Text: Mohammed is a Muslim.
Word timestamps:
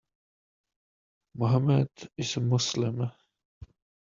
Mohammed 1.37 1.89
is 2.17 2.35
a 2.35 2.39
Muslim. 2.41 3.11